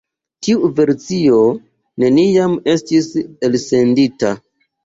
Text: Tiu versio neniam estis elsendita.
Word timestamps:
Tiu 0.45 0.69
versio 0.79 1.37
neniam 2.05 2.57
estis 2.75 3.11
elsendita. 3.49 4.35